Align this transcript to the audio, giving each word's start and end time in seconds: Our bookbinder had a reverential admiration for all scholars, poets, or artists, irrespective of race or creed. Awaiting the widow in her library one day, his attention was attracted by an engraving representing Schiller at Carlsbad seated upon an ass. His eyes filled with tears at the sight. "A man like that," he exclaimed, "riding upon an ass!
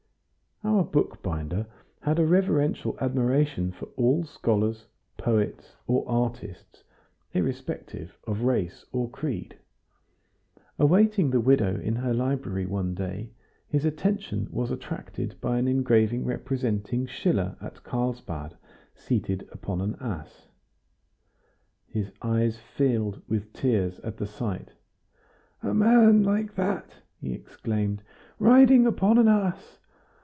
Our 0.63 0.83
bookbinder 0.83 1.65
had 2.01 2.19
a 2.19 2.25
reverential 2.25 2.95
admiration 3.01 3.71
for 3.71 3.85
all 3.97 4.23
scholars, 4.25 4.85
poets, 5.17 5.75
or 5.87 6.07
artists, 6.07 6.83
irrespective 7.33 8.15
of 8.27 8.41
race 8.41 8.85
or 8.91 9.09
creed. 9.09 9.57
Awaiting 10.77 11.31
the 11.31 11.39
widow 11.39 11.79
in 11.79 11.95
her 11.95 12.13
library 12.13 12.67
one 12.67 12.93
day, 12.93 13.31
his 13.67 13.85
attention 13.85 14.49
was 14.51 14.69
attracted 14.69 15.35
by 15.41 15.57
an 15.57 15.67
engraving 15.67 16.25
representing 16.25 17.07
Schiller 17.07 17.55
at 17.59 17.83
Carlsbad 17.83 18.55
seated 18.93 19.47
upon 19.51 19.81
an 19.81 19.95
ass. 19.99 20.47
His 21.87 22.11
eyes 22.21 22.59
filled 22.59 23.19
with 23.27 23.51
tears 23.51 23.99
at 24.01 24.17
the 24.17 24.27
sight. 24.27 24.73
"A 25.63 25.73
man 25.73 26.21
like 26.21 26.53
that," 26.53 26.97
he 27.19 27.33
exclaimed, 27.33 28.03
"riding 28.37 28.85
upon 28.85 29.17
an 29.17 29.27
ass! 29.27 29.79